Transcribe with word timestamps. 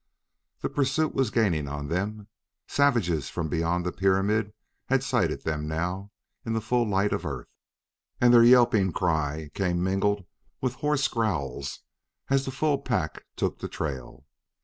The 0.61 0.69
pursuit 0.71 1.13
was 1.13 1.29
gaining 1.29 1.67
on 1.69 1.87
them; 1.87 2.27
savages 2.67 3.29
from 3.29 3.49
beyond 3.49 3.85
the 3.85 3.91
pyramid 3.91 4.51
had 4.87 5.03
sighted 5.03 5.43
them 5.43 5.67
now 5.67 6.09
in 6.43 6.53
the 6.53 6.59
full 6.59 6.87
light 6.89 7.13
of 7.13 7.23
Earth, 7.23 7.51
and 8.19 8.33
their 8.33 8.41
yelping 8.43 8.93
cry 8.93 9.51
came 9.53 9.83
mingled 9.83 10.25
with 10.59 10.73
hoarse 10.73 11.07
growls 11.07 11.81
as 12.31 12.45
the 12.45 12.51
full 12.51 12.79
pack 12.79 13.25
took 13.35 13.59
the 13.59 13.69
trail. 13.69 14.25